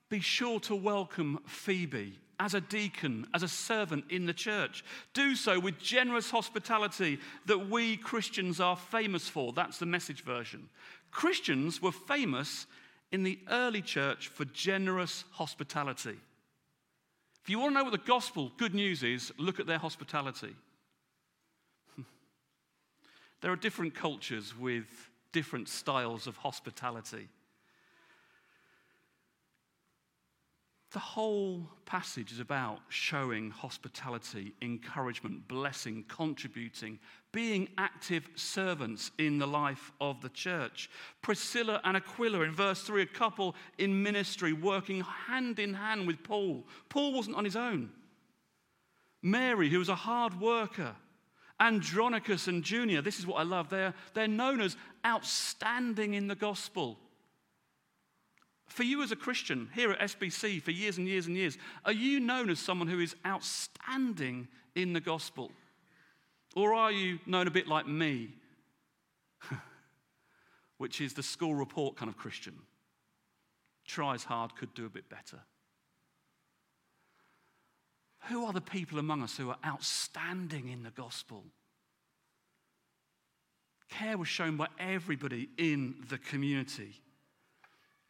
Be 0.10 0.20
sure 0.20 0.60
to 0.62 0.76
welcome 0.76 1.40
Phoebe 1.46 2.20
as 2.40 2.54
a 2.54 2.62
deacon, 2.62 3.28
as 3.34 3.44
a 3.44 3.48
servant 3.48 4.06
in 4.10 4.26
the 4.26 4.34
church. 4.34 4.84
Do 5.14 5.36
so 5.36 5.60
with 5.60 5.80
generous 5.80 6.30
hospitality 6.30 7.20
that 7.46 7.70
we 7.70 7.98
Christians 7.98 8.60
are 8.60 8.76
famous 8.76 9.28
for. 9.28 9.54
That's 9.54 9.78
the 9.78 9.86
message 9.86 10.24
version. 10.24 10.70
Christians 11.12 11.82
were 11.82 11.92
famous 11.92 12.68
in 13.12 13.24
the 13.24 13.40
early 13.50 13.82
church 13.82 14.28
for 14.28 14.46
generous 14.46 15.24
hospitality. 15.32 16.18
If 17.44 17.50
you 17.50 17.60
want 17.60 17.74
to 17.74 17.78
know 17.78 17.84
what 17.84 17.92
the 17.92 18.00
gospel 18.00 18.52
good 18.58 18.74
news 18.74 19.04
is, 19.04 19.32
look 19.38 19.60
at 19.60 19.68
their 19.68 19.78
hospitality. 19.78 20.56
there 23.42 23.52
are 23.52 23.56
different 23.56 23.94
cultures 23.94 24.58
with 24.58 24.86
different 25.32 25.70
styles 25.70 26.28
of 26.28 26.38
hospitality. 26.38 27.28
The 30.96 31.00
whole 31.00 31.68
passage 31.86 32.32
is 32.32 32.40
about 32.40 32.80
showing 32.88 33.52
hospitality, 33.52 34.54
encouragement, 34.62 35.46
blessing, 35.46 36.06
contributing, 36.08 37.00
being 37.34 37.68
active 37.78 38.30
servants 38.36 39.12
in 39.18 39.38
the 39.38 39.46
life 39.46 39.92
of 40.00 40.22
the 40.22 40.30
church. 40.30 40.90
Priscilla 41.22 41.82
and 41.84 41.98
Aquila 41.98 42.44
in 42.44 42.54
verse 42.54 42.82
3, 42.84 43.02
a 43.02 43.06
couple 43.08 43.58
in 43.78 44.04
ministry 44.04 44.54
working 44.54 45.02
hand 45.02 45.60
in 45.60 45.74
hand 45.74 46.08
with 46.08 46.24
Paul. 46.24 46.66
Paul 46.88 47.12
wasn't 47.12 47.36
on 47.36 47.44
his 47.44 47.58
own. 47.58 47.92
Mary, 49.22 49.70
who 49.70 49.80
was 49.80 49.90
a 49.90 49.96
hard 49.96 50.40
worker, 50.40 50.96
Andronicus 51.60 52.48
and 52.48 52.64
Junia, 52.64 53.02
this 53.02 53.20
is 53.20 53.28
what 53.28 53.42
I 53.42 53.44
love, 53.44 53.68
they're, 53.68 53.94
they're 54.14 54.30
known 54.30 54.62
as 54.62 54.78
outstanding 55.06 56.14
in 56.14 56.30
the 56.30 56.36
gospel. 56.36 57.00
For 58.68 58.84
you 58.84 59.04
as 59.04 59.12
a 59.12 59.16
Christian 59.16 59.70
here 59.74 59.92
at 59.92 60.00
SBC 60.00 60.62
for 60.62 60.72
years 60.72 60.98
and 60.98 61.08
years 61.08 61.28
and 61.28 61.36
years, 61.36 61.58
are 61.86 61.92
you 61.92 62.20
known 62.20 62.50
as 62.50 62.60
someone 62.60 62.88
who 62.88 63.00
is 63.00 63.16
outstanding 63.26 64.48
in 64.76 64.94
the 64.94 65.00
gospel? 65.00 65.52
Or 66.56 66.74
are 66.74 66.92
you 66.92 67.20
known 67.26 67.48
a 67.48 67.52
bit 67.52 67.68
like 67.68 67.88
me, 67.88 68.30
which 70.78 71.02
is 71.02 71.14
the 71.14 71.24
school 71.24 71.54
report 71.54 71.96
kind 71.96 72.10
of 72.10 72.18
Christian? 72.18 72.56
Tries 73.86 74.24
hard, 74.24 74.56
could 74.56 74.74
do 74.74 74.86
a 74.86 74.90
bit 74.90 75.10
better. 75.10 75.42
Who 78.30 78.46
are 78.46 78.54
the 78.54 78.62
people 78.62 78.98
among 78.98 79.22
us 79.22 79.38
who 79.38 79.50
are 79.50 79.58
outstanding 79.64 80.70
in 80.70 80.82
the 80.82 80.90
gospel? 80.90 81.44
Care 83.90 84.18
was 84.18 84.28
shown 84.28 84.58
by 84.58 84.68
everybody 84.80 85.50
in 85.58 85.96
the 86.10 86.18
community. 86.18 87.02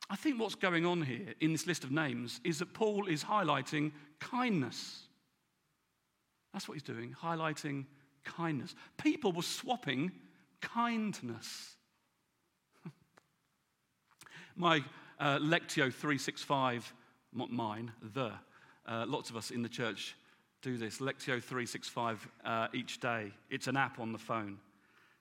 I 0.09 0.15
think 0.15 0.39
what's 0.39 0.55
going 0.55 0.85
on 0.85 1.01
here 1.01 1.33
in 1.39 1.51
this 1.51 1.65
list 1.65 1.83
of 1.83 1.91
names 1.91 2.39
is 2.43 2.59
that 2.59 2.73
Paul 2.73 3.07
is 3.07 3.23
highlighting 3.23 3.91
kindness. 4.19 5.01
That's 6.53 6.67
what 6.67 6.75
he's 6.75 6.83
doing, 6.83 7.15
highlighting 7.21 7.85
kindness. 8.23 8.75
People 8.97 9.31
were 9.31 9.41
swapping 9.41 10.11
kindness. 10.61 11.75
My 14.55 14.83
uh, 15.19 15.39
Lectio 15.39 15.91
365, 15.91 16.93
not 17.33 17.51
mine, 17.51 17.91
the, 18.13 18.31
uh, 18.87 19.05
lots 19.07 19.29
of 19.29 19.35
us 19.35 19.51
in 19.51 19.63
the 19.63 19.69
church 19.69 20.15
do 20.61 20.77
this. 20.77 20.99
Lectio 20.99 21.41
365 21.41 22.27
uh, 22.43 22.67
each 22.73 22.99
day. 22.99 23.31
It's 23.49 23.67
an 23.67 23.77
app 23.77 23.99
on 23.99 24.11
the 24.11 24.17
phone. 24.17 24.57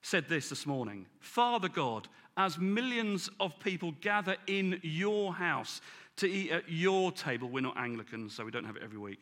Said 0.04 0.28
this 0.28 0.50
this 0.50 0.66
morning 0.66 1.06
Father 1.18 1.70
God, 1.70 2.08
as 2.36 2.58
millions 2.58 3.30
of 3.40 3.58
people 3.58 3.94
gather 4.02 4.36
in 4.46 4.78
your 4.82 5.32
house 5.32 5.80
to 6.16 6.26
eat 6.26 6.50
at 6.50 6.68
your 6.68 7.10
table, 7.10 7.48
we're 7.48 7.62
not 7.62 7.78
Anglicans, 7.78 8.34
so 8.34 8.44
we 8.44 8.50
don't 8.50 8.66
have 8.66 8.76
it 8.76 8.82
every 8.84 8.98
week. 8.98 9.20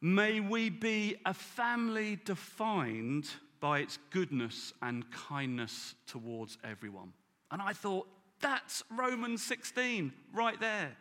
May 0.00 0.40
we 0.40 0.70
be 0.70 1.16
a 1.26 1.34
family 1.34 2.18
defined 2.24 3.28
by 3.60 3.80
its 3.80 3.98
goodness 4.08 4.72
and 4.80 5.04
kindness 5.10 5.94
towards 6.06 6.56
everyone. 6.64 7.12
And 7.50 7.60
I 7.60 7.74
thought, 7.74 8.08
that's 8.40 8.82
Romans 8.96 9.42
16 9.42 10.14
right 10.32 10.58
there. 10.58 10.96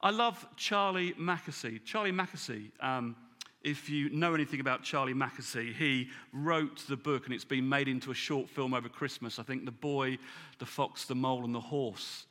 I 0.00 0.10
love 0.10 0.44
Charlie 0.56 1.12
Mackesy. 1.12 1.84
Charlie 1.84 2.10
Mackesy, 2.10 2.72
um, 2.80 3.14
if 3.66 3.90
you 3.90 4.08
know 4.10 4.32
anything 4.32 4.60
about 4.60 4.84
Charlie 4.84 5.12
Mackesy, 5.12 5.74
he 5.74 6.08
wrote 6.32 6.84
the 6.88 6.96
book 6.96 7.24
and 7.24 7.34
it's 7.34 7.44
been 7.44 7.68
made 7.68 7.88
into 7.88 8.12
a 8.12 8.14
short 8.14 8.48
film 8.48 8.72
over 8.72 8.88
Christmas. 8.88 9.40
I 9.40 9.42
think 9.42 9.64
The 9.64 9.72
Boy, 9.72 10.18
the 10.60 10.64
Fox, 10.64 11.04
the 11.04 11.16
Mole, 11.16 11.44
and 11.44 11.52
the 11.52 11.60
Horse. 11.60 12.26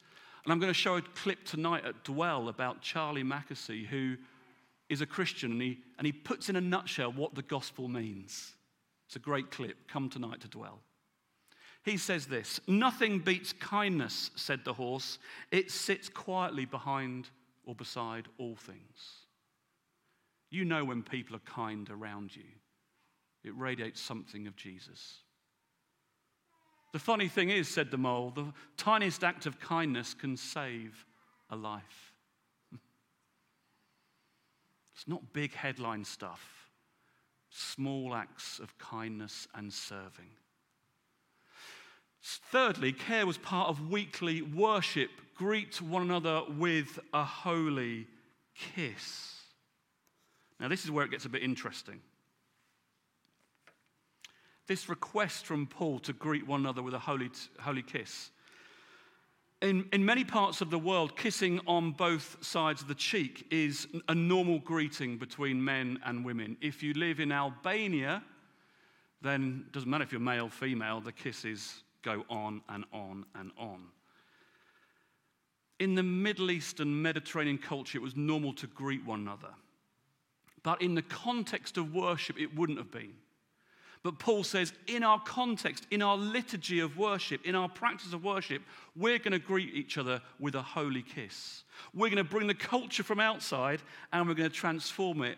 And 0.45 0.53
I'm 0.53 0.59
going 0.59 0.71
to 0.71 0.79
show 0.79 0.95
a 0.95 1.01
clip 1.01 1.43
tonight 1.43 1.83
at 1.83 2.05
Dwell 2.05 2.47
about 2.47 2.81
Charlie 2.81 3.25
Mackesy, 3.25 3.85
who 3.85 4.15
is 4.87 5.01
a 5.01 5.05
Christian, 5.05 5.51
and 5.51 5.61
he, 5.61 5.79
and 5.97 6.05
he 6.05 6.13
puts 6.13 6.47
in 6.47 6.55
a 6.55 6.61
nutshell 6.61 7.11
what 7.11 7.35
the 7.35 7.41
gospel 7.41 7.89
means. 7.89 8.53
It's 9.07 9.17
a 9.17 9.19
great 9.19 9.51
clip. 9.51 9.75
Come 9.89 10.09
tonight 10.09 10.39
to 10.39 10.47
dwell. 10.47 10.79
He 11.83 11.97
says 11.97 12.27
this 12.27 12.61
Nothing 12.65 13.19
beats 13.19 13.51
kindness, 13.51 14.31
said 14.37 14.63
the 14.63 14.73
horse. 14.73 15.19
It 15.51 15.69
sits 15.69 16.07
quietly 16.07 16.63
behind 16.63 17.27
or 17.65 17.75
beside 17.75 18.29
all 18.37 18.55
things. 18.55 19.24
You 20.55 20.63
know 20.63 20.85
when 20.85 21.03
people 21.03 21.35
are 21.35 21.39
kind 21.39 21.89
around 21.89 22.33
you, 22.33 22.45
it 23.43 23.51
radiates 23.57 23.99
something 23.99 24.47
of 24.47 24.55
Jesus. 24.55 25.17
The 26.93 26.99
funny 26.99 27.27
thing 27.27 27.49
is, 27.49 27.67
said 27.67 27.91
the 27.91 27.97
mole, 27.97 28.31
the 28.33 28.53
tiniest 28.77 29.25
act 29.25 29.47
of 29.47 29.59
kindness 29.59 30.13
can 30.13 30.37
save 30.37 31.05
a 31.49 31.57
life. 31.57 32.13
It's 34.95 35.09
not 35.09 35.33
big 35.33 35.53
headline 35.53 36.05
stuff, 36.05 36.69
small 37.49 38.15
acts 38.15 38.59
of 38.59 38.77
kindness 38.77 39.49
and 39.55 39.73
serving. 39.73 40.29
Thirdly, 42.23 42.93
care 42.93 43.27
was 43.27 43.37
part 43.37 43.67
of 43.67 43.91
weekly 43.91 44.41
worship. 44.41 45.09
Greet 45.35 45.81
one 45.81 46.03
another 46.03 46.43
with 46.57 46.97
a 47.13 47.25
holy 47.25 48.07
kiss. 48.55 49.34
Now, 50.59 50.67
this 50.67 50.85
is 50.85 50.91
where 50.91 51.05
it 51.05 51.11
gets 51.11 51.25
a 51.25 51.29
bit 51.29 51.43
interesting. 51.43 52.01
This 54.67 54.89
request 54.89 55.45
from 55.45 55.67
Paul 55.67 55.99
to 55.99 56.13
greet 56.13 56.47
one 56.47 56.61
another 56.61 56.81
with 56.81 56.93
a 56.93 56.99
holy, 56.99 57.29
holy 57.59 57.83
kiss 57.83 58.31
In, 59.61 59.87
in 59.93 60.05
many 60.05 60.23
parts 60.23 60.61
of 60.61 60.69
the 60.69 60.79
world, 60.79 61.15
kissing 61.17 61.59
on 61.67 61.91
both 61.91 62.43
sides 62.43 62.81
of 62.81 62.87
the 62.87 62.95
cheek 62.95 63.47
is 63.51 63.87
a 64.07 64.15
normal 64.15 64.59
greeting 64.59 65.17
between 65.17 65.63
men 65.63 65.99
and 66.05 66.25
women. 66.25 66.57
If 66.61 66.83
you 66.83 66.93
live 66.93 67.19
in 67.19 67.31
Albania, 67.31 68.23
then 69.21 69.65
it 69.67 69.71
doesn't 69.71 69.89
matter 69.89 70.03
if 70.03 70.11
you're 70.11 70.21
male, 70.21 70.45
or 70.45 70.49
female, 70.49 70.99
the 70.99 71.11
kisses 71.11 71.83
go 72.03 72.25
on 72.29 72.61
and 72.69 72.85
on 72.91 73.25
and 73.35 73.51
on. 73.57 73.85
In 75.79 75.95
the 75.95 76.03
Middle 76.03 76.51
East 76.51 76.79
and 76.79 77.03
Mediterranean 77.03 77.57
culture, 77.57 77.97
it 77.97 78.01
was 78.01 78.15
normal 78.15 78.53
to 78.53 78.67
greet 78.67 79.05
one 79.05 79.21
another. 79.21 79.53
But 80.65 80.81
in 80.81 80.95
the 80.95 81.03
context 81.03 81.77
of 81.77 81.93
worship, 81.93 82.41
it 82.41 82.55
wouldn't 82.55 82.79
have 82.79 82.89
been. 82.89 83.13
But 84.01 84.17
Paul 84.17 84.43
says, 84.43 84.73
in 84.87 85.03
our 85.03 85.19
context, 85.19 85.85
in 85.91 86.01
our 86.01 86.17
liturgy 86.17 86.79
of 86.79 86.97
worship, 86.97 87.45
in 87.45 87.53
our 87.53 87.69
practice 87.69 88.13
of 88.13 88.23
worship, 88.23 88.63
we're 88.95 89.19
going 89.19 89.33
to 89.33 89.39
greet 89.39 89.75
each 89.75 89.99
other 89.99 90.23
with 90.39 90.55
a 90.55 90.63
holy 90.63 91.03
kiss. 91.03 91.65
We're 91.93 92.09
going 92.09 92.17
to 92.17 92.23
bring 92.23 92.47
the 92.47 92.55
culture 92.55 93.03
from 93.03 93.19
outside 93.19 93.83
and 94.11 94.27
we're 94.27 94.33
going 94.33 94.49
to 94.49 94.55
transform 94.55 95.21
it 95.21 95.37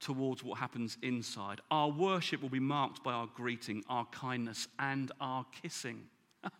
towards 0.00 0.42
what 0.42 0.58
happens 0.58 0.96
inside. 1.02 1.60
Our 1.70 1.90
worship 1.90 2.40
will 2.40 2.48
be 2.48 2.58
marked 2.58 3.04
by 3.04 3.12
our 3.12 3.28
greeting, 3.34 3.84
our 3.90 4.06
kindness, 4.06 4.68
and 4.78 5.12
our 5.20 5.44
kissing. 5.62 6.00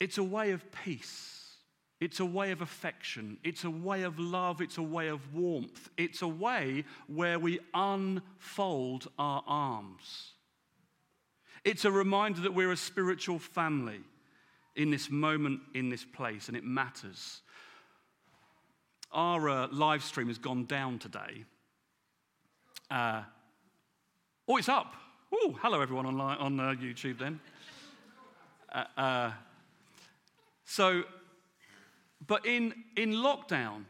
it's 0.00 0.18
a 0.18 0.22
way 0.22 0.50
of 0.50 0.70
peace. 0.70 1.41
It's 2.02 2.18
a 2.18 2.24
way 2.24 2.50
of 2.50 2.62
affection. 2.62 3.38
It's 3.44 3.62
a 3.62 3.70
way 3.70 4.02
of 4.02 4.18
love. 4.18 4.60
It's 4.60 4.76
a 4.76 4.82
way 4.82 5.06
of 5.06 5.32
warmth. 5.32 5.88
It's 5.96 6.20
a 6.20 6.26
way 6.26 6.82
where 7.06 7.38
we 7.38 7.60
unfold 7.74 9.06
our 9.20 9.44
arms. 9.46 10.32
It's 11.64 11.84
a 11.84 11.92
reminder 11.92 12.40
that 12.40 12.54
we're 12.54 12.72
a 12.72 12.76
spiritual 12.76 13.38
family 13.38 14.00
in 14.74 14.90
this 14.90 15.12
moment, 15.12 15.60
in 15.74 15.90
this 15.90 16.04
place, 16.04 16.48
and 16.48 16.56
it 16.56 16.64
matters. 16.64 17.40
Our 19.12 19.48
uh, 19.48 19.68
live 19.70 20.02
stream 20.02 20.26
has 20.26 20.38
gone 20.38 20.64
down 20.64 20.98
today. 20.98 21.44
Uh, 22.90 23.22
oh, 24.48 24.56
it's 24.56 24.68
up. 24.68 24.96
Oh, 25.32 25.56
hello, 25.62 25.80
everyone 25.80 26.06
on, 26.06 26.20
on 26.20 26.58
uh, 26.58 26.74
YouTube 26.74 27.20
then. 27.20 27.38
Uh, 28.72 28.84
uh, 28.96 29.30
so, 30.64 31.04
but 32.26 32.46
in, 32.46 32.74
in 32.96 33.12
lockdown, 33.12 33.84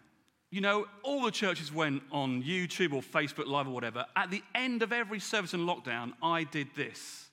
you 0.50 0.60
know, 0.60 0.86
all 1.02 1.22
the 1.22 1.30
churches 1.30 1.72
went 1.72 2.02
on 2.10 2.42
YouTube 2.42 2.92
or 2.92 3.02
Facebook 3.02 3.46
Live 3.46 3.66
or 3.66 3.70
whatever. 3.70 4.04
At 4.14 4.30
the 4.30 4.42
end 4.54 4.82
of 4.82 4.92
every 4.92 5.18
service 5.18 5.54
in 5.54 5.60
lockdown, 5.60 6.12
I 6.22 6.44
did 6.44 6.68
this. 6.76 7.30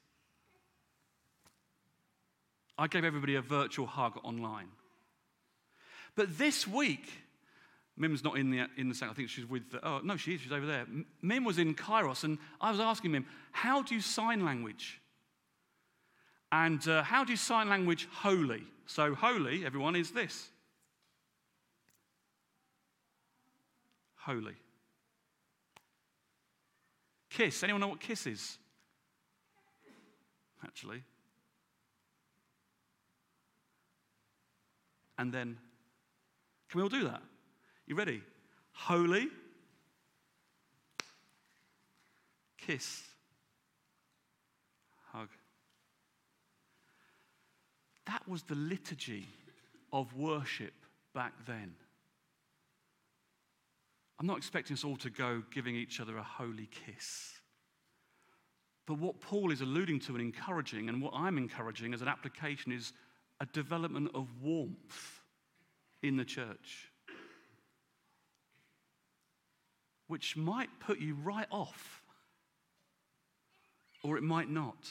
I 2.78 2.88
gave 2.88 3.04
everybody 3.04 3.36
a 3.36 3.42
virtual 3.42 3.88
hug 3.88 4.18
online. 4.24 4.70
But 6.16 6.38
this 6.38 6.66
week, 6.66 7.12
Mim's 7.98 8.24
not 8.24 8.38
in 8.38 8.52
the, 8.52 8.68
in 8.78 8.88
the 8.88 8.96
second. 8.96 9.12
I 9.12 9.16
think 9.16 9.30
she's 9.30 9.46
with, 9.46 9.70
the, 9.72 9.86
oh, 9.86 10.00
no, 10.02 10.16
she 10.16 10.36
is. 10.36 10.42
She's 10.42 10.54
over 10.54 10.66
there. 10.66 10.86
Mim 11.22 11.44
was 11.44 11.60
in 11.60 11.76
Kairos, 11.76 12.24
and 12.24 12.38
I 12.62 12.72
was 12.72 12.80
asking 12.80 13.12
Mim, 13.12 13.26
how 13.52 13.82
do 13.84 13.94
you 13.94 14.02
sign 14.02 14.46
language? 14.46 15.02
And 16.54 16.86
uh, 16.88 17.04
how 17.04 17.26
do 17.26 17.32
you 17.32 17.38
sign 17.38 17.68
language 17.68 18.08
holy? 18.12 18.64
So, 18.86 19.14
holy, 19.14 19.66
everyone, 19.66 19.98
is 19.98 20.12
this. 20.12 20.50
Holy. 24.30 24.56
Kiss. 27.32 27.64
Anyone 27.64 27.82
know 27.82 27.88
what 27.88 28.00
kiss 28.00 28.28
is? 28.28 28.60
Actually. 30.64 31.02
And 35.18 35.34
then, 35.34 35.58
can 36.70 36.78
we 36.78 36.84
all 36.84 36.90
do 36.90 37.06
that? 37.06 37.24
You 37.88 37.96
ready? 37.96 38.22
Holy. 38.74 39.30
Kiss. 42.58 43.02
Hug. 45.12 45.30
That 48.06 48.28
was 48.28 48.44
the 48.44 48.56
liturgy 48.56 49.26
of 49.92 50.16
worship 50.16 50.74
back 51.16 51.34
then. 51.48 51.74
I'm 54.20 54.28
not 54.28 54.38
expecting 54.38 54.74
us 54.74 54.84
all 54.84 54.98
to 54.98 55.10
go 55.10 55.44
giving 55.52 55.76
each 55.76 56.00
other 56.00 56.18
a 56.18 56.24
holy 56.24 56.68
kiss. 56.86 57.34
But 58.86 59.00
what 59.00 59.22
Paul 59.22 59.52
is 59.52 59.62
alluding 59.62 60.00
to 60.02 60.14
and 60.14 60.22
encouraging, 60.22 60.90
and 60.90 61.02
what 61.02 61.14
I'm 61.16 61.38
encouraging 61.38 61.94
as 61.94 62.02
an 62.02 62.08
application, 62.08 62.72
is 62.72 62.92
a 63.40 63.46
development 63.46 64.12
of 64.14 64.28
warmth 64.42 65.22
in 66.02 66.18
the 66.18 66.26
church, 66.26 66.92
which 70.08 70.36
might 70.36 70.70
put 70.80 71.00
you 71.00 71.16
right 71.24 71.48
off, 71.52 72.02
or 74.04 74.18
it 74.18 74.24
might 74.24 74.50
not. 74.50 74.90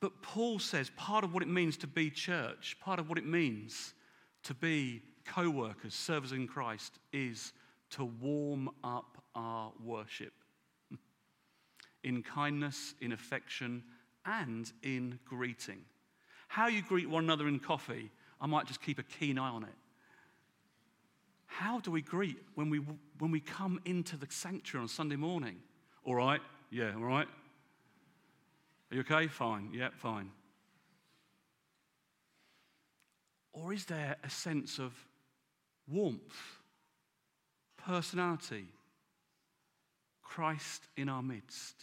But 0.00 0.22
Paul 0.22 0.58
says 0.58 0.90
part 0.96 1.24
of 1.24 1.32
what 1.32 1.42
it 1.42 1.48
means 1.48 1.76
to 1.78 1.86
be 1.86 2.10
church, 2.10 2.76
part 2.78 2.98
of 2.98 3.08
what 3.08 3.16
it 3.16 3.26
means 3.26 3.94
to 4.42 4.54
be 4.54 5.02
co 5.26 5.50
workers, 5.50 5.94
servers 5.94 6.32
in 6.32 6.46
Christ, 6.46 6.98
is 7.12 7.52
to 7.90 8.04
warm 8.04 8.70
up 8.82 9.22
our 9.34 9.72
worship 9.82 10.32
in 12.04 12.22
kindness, 12.22 12.94
in 13.00 13.12
affection, 13.12 13.82
and 14.26 14.70
in 14.82 15.18
greeting. 15.24 15.80
How 16.48 16.68
you 16.68 16.82
greet 16.82 17.08
one 17.08 17.24
another 17.24 17.48
in 17.48 17.58
coffee, 17.58 18.10
I 18.40 18.46
might 18.46 18.66
just 18.66 18.82
keep 18.82 18.98
a 18.98 19.02
keen 19.02 19.38
eye 19.38 19.48
on 19.48 19.64
it. 19.64 19.74
How 21.46 21.80
do 21.80 21.90
we 21.90 22.02
greet 22.02 22.36
when 22.54 22.68
we, 22.68 22.80
when 23.18 23.30
we 23.30 23.40
come 23.40 23.80
into 23.84 24.16
the 24.16 24.26
sanctuary 24.28 24.82
on 24.82 24.88
Sunday 24.88 25.16
morning? 25.16 25.56
All 26.04 26.14
right? 26.14 26.40
Yeah, 26.70 26.92
all 26.94 27.04
right? 27.04 27.28
Are 28.90 28.94
you 28.94 29.00
okay? 29.00 29.26
Fine. 29.28 29.70
Yeah, 29.72 29.88
fine. 29.96 30.30
Or 33.52 33.72
is 33.72 33.84
there 33.86 34.16
a 34.24 34.30
sense 34.30 34.78
of 34.78 34.92
warmth, 35.88 36.58
personality, 37.76 38.66
Christ 40.22 40.88
in 40.96 41.08
our 41.08 41.22
midst. 41.22 41.76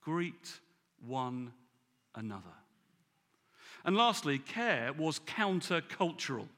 Greet 0.00 0.60
one 1.06 1.52
another. 2.14 2.42
And 3.84 3.96
lastly, 3.96 4.38
care 4.38 4.92
was 4.92 5.20
countercultural. 5.20 6.48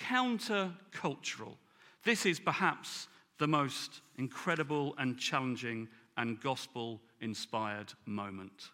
Countercultural. 0.00 1.56
This 2.04 2.24
is 2.24 2.38
perhaps 2.38 3.08
the 3.38 3.48
most 3.48 4.00
incredible 4.16 4.94
and 4.98 5.18
challenging 5.18 5.88
and 6.16 6.40
gospel 6.40 7.00
inspired 7.20 7.92
moment. 8.06 8.70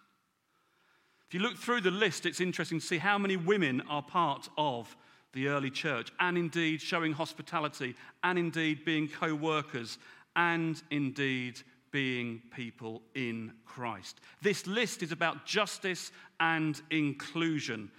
If 1.26 1.34
you 1.34 1.40
look 1.40 1.56
through 1.56 1.80
the 1.80 1.90
list, 1.90 2.26
it's 2.26 2.40
interesting 2.40 2.80
to 2.80 2.86
see 2.86 2.98
how 2.98 3.16
many 3.16 3.36
women 3.36 3.82
are 3.88 4.02
part 4.02 4.48
of 4.58 4.96
the 5.32 5.48
early 5.48 5.70
church, 5.70 6.10
and 6.20 6.36
indeed 6.36 6.80
showing 6.80 7.12
hospitality, 7.12 7.94
and 8.22 8.38
indeed 8.38 8.84
being 8.84 9.08
co 9.08 9.34
workers, 9.34 9.98
and 10.36 10.82
indeed 10.90 11.60
being 11.90 12.42
people 12.54 13.02
in 13.14 13.52
Christ. 13.64 14.20
This 14.42 14.66
list 14.66 15.02
is 15.02 15.12
about 15.12 15.44
justice 15.44 16.12
and 16.38 16.80
inclusion. 16.90 17.90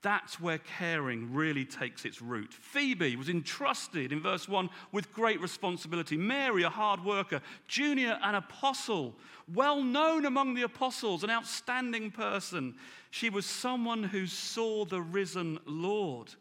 That's 0.00 0.40
where 0.40 0.58
caring 0.58 1.34
really 1.34 1.64
takes 1.64 2.04
its 2.04 2.22
root. 2.22 2.54
Phoebe 2.54 3.16
was 3.16 3.28
entrusted 3.28 4.12
in 4.12 4.22
verse 4.22 4.48
1 4.48 4.70
with 4.92 5.12
great 5.12 5.40
responsibility. 5.40 6.16
Mary, 6.16 6.62
a 6.62 6.70
hard 6.70 7.04
worker. 7.04 7.40
Junia, 7.66 8.20
an 8.22 8.36
apostle, 8.36 9.16
well 9.52 9.82
known 9.82 10.24
among 10.24 10.54
the 10.54 10.62
apostles, 10.62 11.24
an 11.24 11.30
outstanding 11.30 12.12
person. 12.12 12.76
She 13.10 13.28
was 13.28 13.44
someone 13.44 14.04
who 14.04 14.26
saw 14.28 14.84
the 14.84 15.02
risen 15.02 15.58
Lord. 15.66 16.32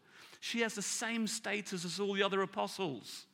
She 0.48 0.62
has 0.62 0.76
the 0.76 0.82
same 0.82 1.28
status 1.28 1.84
as 1.84 2.00
all 2.00 2.14
the 2.14 2.24
other 2.24 2.42
apostles. 2.42 3.26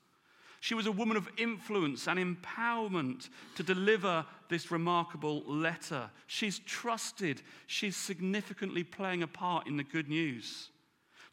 She 0.61 0.73
was 0.73 0.87
a 0.87 0.91
woman 0.91 1.15
of 1.15 1.29
influence 1.37 2.07
and 2.07 2.17
empowerment 2.17 3.29
to 3.55 3.61
deliver 3.61 4.25
this 4.49 4.71
remarkable 4.71 5.43
letter. 5.45 6.09
She's 6.25 6.57
trusted. 6.57 7.43
She's 7.67 7.95
significantly 7.95 8.83
playing 8.83 9.21
a 9.21 9.27
part 9.27 9.67
in 9.67 9.77
the 9.77 9.83
good 9.83 10.09
news. 10.09 10.69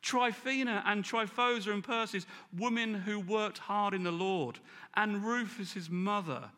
Tryphena 0.02 0.82
and 0.84 1.02
Tryphosa 1.02 1.72
and 1.72 1.82
Persis, 1.82 2.26
women 2.54 2.92
who 2.92 3.18
worked 3.18 3.56
hard 3.56 3.94
in 3.94 4.02
the 4.02 4.12
Lord, 4.12 4.58
and 4.94 5.24
Rufus, 5.24 5.88
mother, 5.88 6.50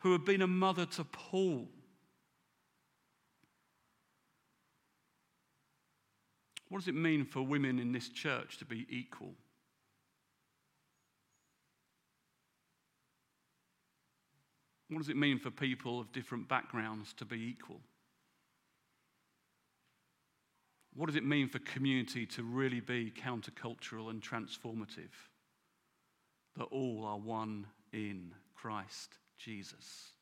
who 0.00 0.12
had 0.12 0.24
been 0.24 0.42
a 0.42 0.46
mother 0.46 0.86
to 0.86 1.02
Paul. 1.02 1.66
What 6.72 6.78
does 6.78 6.88
it 6.88 6.94
mean 6.94 7.26
for 7.26 7.42
women 7.42 7.78
in 7.78 7.92
this 7.92 8.08
church 8.08 8.56
to 8.56 8.64
be 8.64 8.86
equal? 8.88 9.34
What 14.88 14.96
does 14.96 15.10
it 15.10 15.18
mean 15.18 15.38
for 15.38 15.50
people 15.50 16.00
of 16.00 16.12
different 16.12 16.48
backgrounds 16.48 17.12
to 17.18 17.26
be 17.26 17.36
equal? 17.36 17.82
What 20.94 21.08
does 21.08 21.16
it 21.16 21.26
mean 21.26 21.46
for 21.46 21.58
community 21.58 22.24
to 22.24 22.42
really 22.42 22.80
be 22.80 23.12
countercultural 23.22 24.08
and 24.08 24.22
transformative? 24.22 25.12
That 26.56 26.64
all 26.70 27.04
are 27.04 27.18
one 27.18 27.66
in 27.92 28.32
Christ 28.54 29.18
Jesus. 29.36 30.12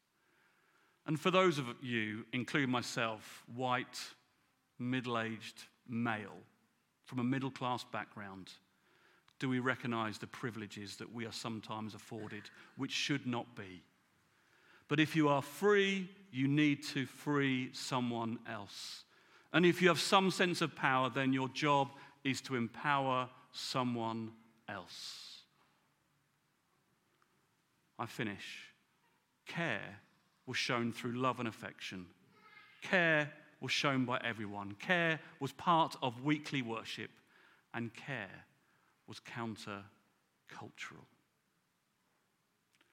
And 1.07 1.21
for 1.21 1.31
those 1.31 1.59
of 1.59 1.67
you, 1.81 2.25
including 2.33 2.71
myself, 2.71 3.45
white, 3.55 4.01
middle 4.81 5.17
aged 5.17 5.63
male, 5.91 6.39
from 7.05 7.19
a 7.19 7.25
middle 7.25 7.51
class 7.51 7.85
background, 7.85 8.53
do 9.39 9.49
we 9.49 9.59
recognize 9.59 10.19
the 10.19 10.27
privileges 10.27 10.97
that 10.97 11.13
we 11.13 11.27
are 11.27 11.33
sometimes 11.33 11.95
afforded, 11.95 12.43
which 12.77 12.93
should 12.93 13.27
not 13.27 13.57
be? 13.57 13.83
But 14.89 15.01
if 15.01 15.17
you 15.17 15.29
are 15.29 15.43
free, 15.43 16.09
you 16.33 16.47
need 16.47 16.85
to 16.89 17.07
free 17.07 17.71
someone 17.73 18.39
else. 18.49 19.05
And 19.53 19.65
if 19.65 19.81
you 19.81 19.89
have 19.89 20.01
some 20.01 20.31
sense 20.31 20.61
of 20.61 20.77
power, 20.77 21.11
then 21.11 21.33
your 21.33 21.49
job 21.49 21.89
is 22.23 22.41
to 22.43 22.57
empower 22.57 23.29
someone 23.53 24.33
else. 24.69 25.43
I 27.99 28.07
finish. 28.07 28.67
Care 29.47 29.99
was 30.47 30.57
shown 30.57 30.93
through 30.93 31.13
love 31.13 31.39
and 31.39 31.49
affection. 31.49 32.07
Care 32.83 33.33
was 33.61 33.73
shown 33.73 34.05
by 34.05 34.21
everyone. 34.25 34.73
Care 34.79 35.21
was 35.39 35.53
part 35.53 35.97
of 36.03 36.25
weekly 36.25 36.63
worship, 36.63 37.11
and 37.75 37.95
care 37.95 38.45
was 39.07 39.21
counter 39.21 39.83
cultural. 40.49 41.07